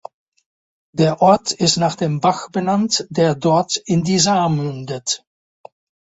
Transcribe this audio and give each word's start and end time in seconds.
Der 0.95 1.21
Ort 1.21 1.51
ist 1.51 1.77
nach 1.77 1.93
dem 1.93 2.21
Bach 2.21 2.49
benannt, 2.51 3.05
der 3.11 3.35
dort 3.35 3.77
in 3.85 4.03
die 4.03 4.17
Saar 4.17 4.49
mündet. 4.49 5.23